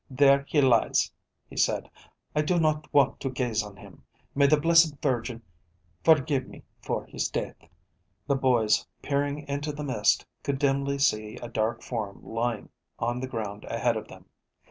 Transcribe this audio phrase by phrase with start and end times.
[0.09, 1.11] "There he lies,"
[1.47, 1.87] he said.
[2.35, 4.01] "I do not want to gaze on him.
[4.33, 5.43] May the Blessed Virgin
[6.03, 7.57] forgive me for his death."
[8.25, 13.27] The boys, peering into the mist, could dimly see a dark form lying on the
[13.27, 14.25] ground ahead of them.